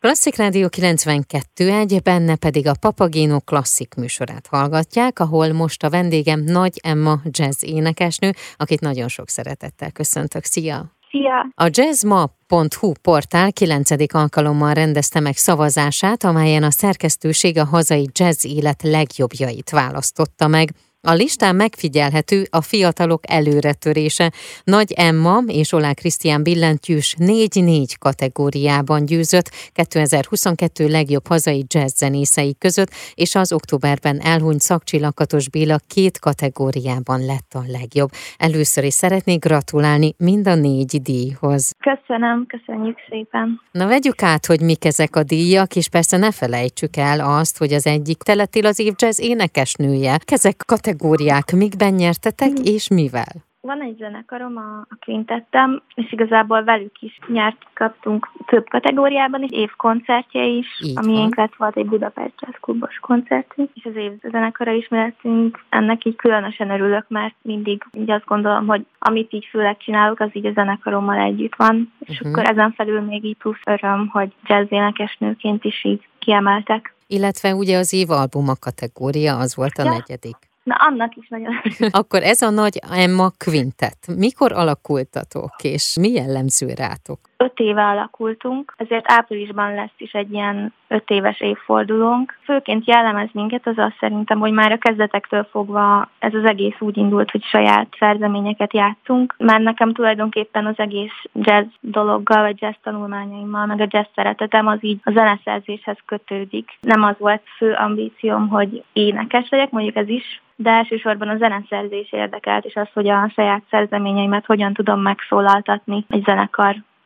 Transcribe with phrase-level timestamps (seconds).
[0.00, 6.40] Klasszik Rádió 92 egy, benne pedig a Papagino klasszik műsorát hallgatják, ahol most a vendégem
[6.40, 10.44] Nagy Emma jazz énekesnő, akit nagyon sok szeretettel köszöntök.
[10.44, 10.96] Szia!
[11.10, 11.50] Szia!
[11.54, 14.14] A jazzma.hu portál 9.
[14.14, 20.68] alkalommal rendezte meg szavazását, amelyen a szerkesztőség a hazai jazz élet legjobbjait választotta meg.
[21.00, 24.32] A listán megfigyelhető a fiatalok előretörése.
[24.64, 32.90] Nagy Emma és Olá Krisztián billentyűs 4-4 kategóriában győzött 2022 legjobb hazai jazz zenészei között,
[33.14, 38.10] és az októberben elhunyt Szakcsillakatos Béla két kategóriában lett a legjobb.
[38.36, 41.74] Először is szeretnék gratulálni mind a négy díjhoz.
[41.78, 43.60] Köszönöm, köszönjük szépen.
[43.72, 47.72] Na vegyük át, hogy mik ezek a díjak, és persze ne felejtsük el azt, hogy
[47.72, 50.18] az egyik teletél az év jazz énekesnője.
[50.26, 52.62] Ezek kategóriák kategóriák, mikben nyertetek, mm.
[52.62, 53.46] és mivel?
[53.60, 59.50] Van egy zenekarom, a, a Quintettem, és igazából velük is nyert, kaptunk több kategóriában is,
[59.50, 64.12] évkoncertje is, Így ami én lett volt egy Budapest Jazz Klubos koncertünk, és az év
[64.30, 65.64] zenekara is lettünk.
[65.68, 70.30] Ennek így különösen örülök, mert mindig így azt gondolom, hogy amit így főleg csinálok, az
[70.32, 72.30] így a zenekarommal együtt van, és uh-huh.
[72.30, 76.94] akkor ezen felül még így plusz öröm, hogy jazz énekesnőként is így kiemeltek.
[77.06, 79.90] Illetve ugye az év albuma kategória, az volt a ja.
[79.90, 80.47] negyedik.
[80.68, 81.52] Na, annak is nagyon
[81.90, 83.98] Akkor ez a nagy Emma Quintet.
[84.16, 87.27] Mikor alakultatok, és mi jellemző rátok?
[87.40, 92.38] Öt éve alakultunk, ezért áprilisban lesz is egy ilyen öt éves évfordulónk.
[92.44, 96.96] Főként jellemez minket az azt szerintem, hogy már a kezdetektől fogva ez az egész úgy
[96.96, 103.66] indult, hogy saját szerzeményeket játszunk, mert nekem tulajdonképpen az egész jazz dologgal, vagy jazz tanulmányaimmal,
[103.66, 106.78] meg a jazz szeretetem az így a zeneszerzéshez kötődik.
[106.80, 112.12] Nem az volt fő ambícióm, hogy énekes legyek, mondjuk ez is, de elsősorban a zeneszerzés
[112.12, 116.22] érdekelt, és az, hogy a saját szerzeményeimet hogyan tudom megszólaltatni egy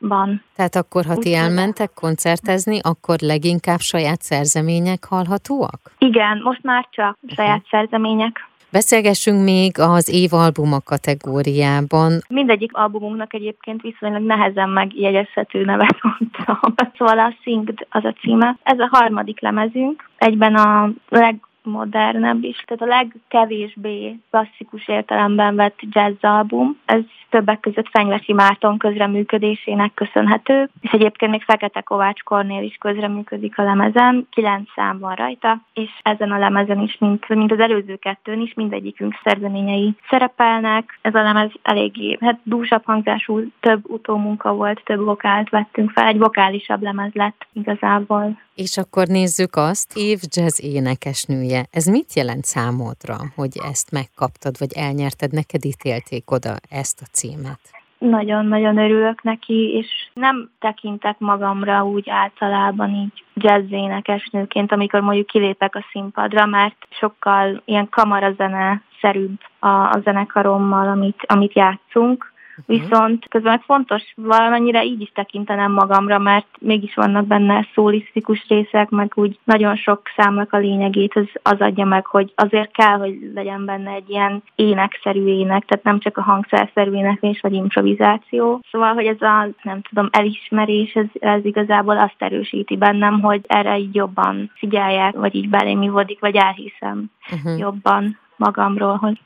[0.03, 0.43] zenekarban.
[0.57, 5.81] Tehát akkor, ha ti elmentek koncertezni, akkor leginkább saját szerzemények hallhatóak?
[5.99, 8.51] Igen, most már csak saját szerzemények.
[8.71, 12.21] Beszélgessünk még az év albuma kategóriában.
[12.29, 16.75] Mindegyik albumunknak egyébként viszonylag nehezen megjegyezhető nevet mondtam.
[16.97, 18.57] Szóval a Singed az a címe.
[18.63, 20.09] Ez a harmadik lemezünk.
[20.17, 26.79] Egyben a leg modernebb is, tehát a legkevésbé klasszikus értelemben vett jazzalbum.
[26.85, 27.01] Ez
[27.31, 33.63] többek között Fenyvesi Márton közreműködésének köszönhető, és egyébként még Fekete Kovács Kornél is közreműködik a
[33.63, 38.41] lemezen, kilenc szám van rajta, és ezen a lemezen is, mint, mint az előző kettőn
[38.41, 40.99] is, mindegyikünk szerzeményei szerepelnek.
[41.03, 46.19] Ez a lemez eléggé hát dúsabb hangzású, több utómunka volt, több vokált vettünk fel, egy
[46.19, 48.39] vokálisabb lemez lett igazából.
[48.55, 51.52] És akkor nézzük azt, év jazz énekesnője.
[51.71, 57.61] Ez mit jelent számodra, hogy ezt megkaptad, vagy elnyerted, neked ítélték oda ezt a címet?
[57.99, 65.75] Nagyon-nagyon örülök neki, és nem tekintek magamra úgy általában így jazz énekesnőként, amikor mondjuk kilépek
[65.75, 72.32] a színpadra, mert sokkal ilyen kamarazene szerűbb a, a zenekarommal, amit, amit játszunk.
[72.67, 79.13] Viszont közben fontos valamennyire így is tekintenem magamra, mert mégis vannak benne szólisztikus részek, meg
[79.15, 83.65] úgy nagyon sok számnak a lényegét az, az adja meg, hogy azért kell, hogy legyen
[83.65, 88.61] benne egy ilyen énekszerű ének, tehát nem csak a hangszerszerű éneklés vagy improvizáció.
[88.71, 93.79] Szóval, hogy ez a, nem tudom, elismerés, ez, ez igazából azt erősíti bennem, hogy erre
[93.79, 95.81] így jobban figyelják, vagy így belém
[96.21, 97.59] vagy elhiszem uh-huh.
[97.59, 99.21] jobban magamról, hogy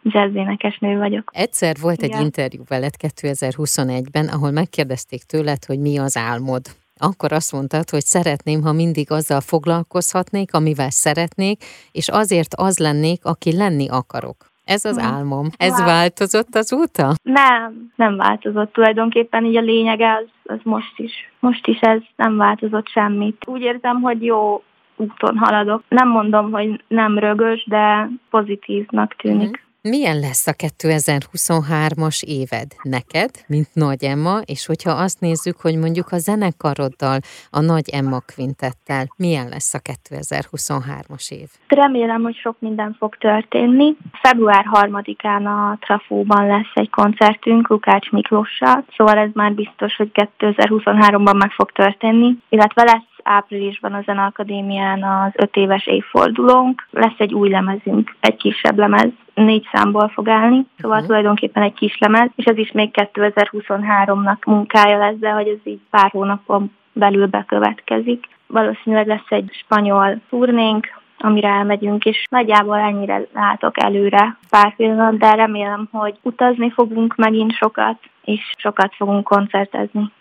[0.79, 1.31] nő vagyok.
[1.33, 2.21] Egyszer volt egy Igen.
[2.23, 6.63] interjú veled 2021-ben, ahol megkérdezték tőled, hogy mi az álmod.
[6.99, 13.25] Akkor azt mondtad, hogy szeretném, ha mindig azzal foglalkozhatnék, amivel szeretnék, és azért az lennék,
[13.25, 14.37] aki lenni akarok.
[14.65, 15.15] Ez az hmm.
[15.15, 15.47] álmom.
[15.57, 15.87] Ez wow.
[15.87, 17.13] változott azóta?
[17.23, 18.73] Nem, nem változott.
[18.73, 21.13] Tulajdonképpen így a lényege az, az most is.
[21.41, 23.43] Most is ez nem változott semmit.
[23.47, 24.63] Úgy érzem, hogy jó
[24.97, 25.83] úton haladok.
[25.89, 29.47] Nem mondom, hogy nem rögös, de pozitívnak tűnik.
[29.47, 29.65] Mm-hmm.
[29.89, 36.07] Milyen lesz a 2023-as éved neked, mint Nagy Emma, és hogyha azt nézzük, hogy mondjuk
[36.11, 37.19] a zenekaroddal,
[37.51, 41.49] a Nagy Emma Quintettel, milyen lesz a 2023-as év?
[41.69, 43.97] Remélem, hogy sok minden fog történni.
[44.23, 51.37] Február 3-án a Trafóban lesz egy koncertünk Lukács Miklóssal, szóval ez már biztos, hogy 2023-ban
[51.37, 56.87] meg fog történni, illetve lesz áprilisban a Zeneakadémián az öt éves évfordulónk.
[56.91, 61.07] Lesz egy új lemezünk, egy kisebb lemez, négy számból fog állni, szóval uh-huh.
[61.07, 65.81] tulajdonképpen egy kis lemez, és ez is még 2023-nak munkája lesz, de hogy ez így
[65.91, 68.29] pár hónapon belül bekövetkezik.
[68.47, 70.87] Valószínűleg lesz egy spanyol turnénk,
[71.19, 77.53] amire elmegyünk, és nagyjából ennyire látok előre pár pillanat, de remélem, hogy utazni fogunk megint
[77.53, 80.13] sokat, és sokat fogunk koncertezni.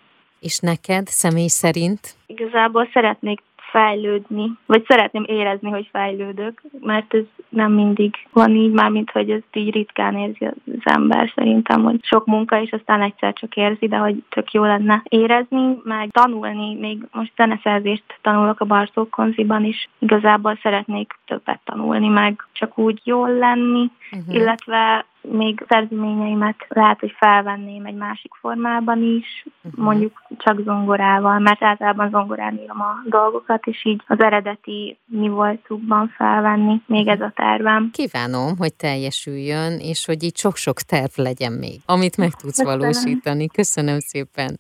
[0.46, 2.00] És neked személy szerint?
[2.26, 8.90] Igazából szeretnék fejlődni, vagy szeretném érezni, hogy fejlődök, mert ez nem mindig van így, már
[8.90, 10.54] mint hogy ezt így ritkán érzi az
[10.84, 15.04] ember szerintem, hogy sok munka, és aztán egyszer csak érzi, de hogy tök jó lenne
[15.04, 22.08] érezni, meg tanulni, még most zeneszerzést tanulok a Bartók Konziban is, igazából szeretnék többet tanulni,
[22.08, 24.36] meg csak úgy jól lenni, uh-huh.
[24.36, 29.84] illetve még szerzeményeimet lehet, hogy felvenném egy másik formában is, uh-huh.
[29.84, 36.14] mondjuk csak zongorával, mert általában zongorán írom a dolgokat, és így az eredeti mi voltukban
[36.18, 36.82] felvenni.
[36.86, 37.90] Még ez a tervem.
[37.94, 42.80] Kívánom, hogy teljesüljön, és hogy így sok-sok terv legyen még, amit meg tudsz Köszönöm.
[42.80, 43.48] valósítani.
[43.48, 44.60] Köszönöm szépen.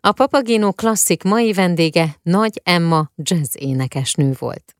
[0.00, 4.77] A Papagino klasszik mai vendége Nagy Emma jazz énekesnő volt.